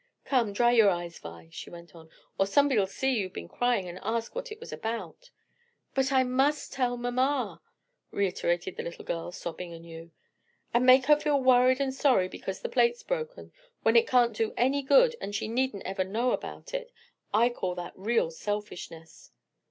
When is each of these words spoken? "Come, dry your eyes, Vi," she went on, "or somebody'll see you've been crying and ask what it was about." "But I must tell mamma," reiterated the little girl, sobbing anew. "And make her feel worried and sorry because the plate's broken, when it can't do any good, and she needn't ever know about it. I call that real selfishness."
"Come, 0.25 0.51
dry 0.51 0.71
your 0.71 0.89
eyes, 0.89 1.19
Vi," 1.19 1.49
she 1.51 1.69
went 1.69 1.93
on, 1.93 2.09
"or 2.39 2.47
somebody'll 2.47 2.87
see 2.87 3.13
you've 3.19 3.33
been 3.33 3.47
crying 3.47 3.87
and 3.87 3.99
ask 4.01 4.33
what 4.33 4.51
it 4.51 4.59
was 4.59 4.73
about." 4.73 5.29
"But 5.93 6.11
I 6.11 6.23
must 6.23 6.73
tell 6.73 6.97
mamma," 6.97 7.61
reiterated 8.09 8.77
the 8.77 8.81
little 8.81 9.05
girl, 9.05 9.31
sobbing 9.31 9.73
anew. 9.75 10.09
"And 10.73 10.87
make 10.87 11.05
her 11.05 11.19
feel 11.19 11.39
worried 11.39 11.79
and 11.79 11.93
sorry 11.93 12.27
because 12.27 12.61
the 12.61 12.67
plate's 12.67 13.03
broken, 13.03 13.51
when 13.83 13.95
it 13.95 14.07
can't 14.07 14.35
do 14.35 14.55
any 14.57 14.81
good, 14.81 15.15
and 15.21 15.35
she 15.35 15.47
needn't 15.47 15.83
ever 15.85 16.03
know 16.03 16.31
about 16.31 16.73
it. 16.73 16.91
I 17.31 17.49
call 17.49 17.75
that 17.75 17.93
real 17.95 18.31
selfishness." 18.31 19.29